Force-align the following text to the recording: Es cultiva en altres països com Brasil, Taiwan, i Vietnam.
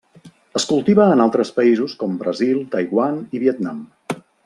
Es 0.59 0.63
cultiva 0.71 1.05
en 1.17 1.21
altres 1.27 1.53
països 1.59 1.95
com 2.01 2.17
Brasil, 2.25 2.59
Taiwan, 2.75 3.25
i 3.39 3.47
Vietnam. 3.49 3.89